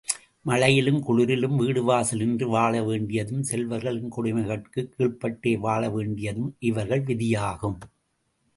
மழையிலும் 0.45 1.03
குளிரிலும் 1.07 1.59
வீடுவாசலின்றி 1.59 2.47
வாழவேண்டியதும், 2.47 3.41
செல்வர்களின் 3.41 4.11
கொடுமைகட்குக் 4.17 4.89
கீழ்ப்பட்டே 4.97 5.57
வாழவேண்டியதும் 5.63 6.51
இவர்கள் 6.59 7.03
விதியாகும். 7.03 7.77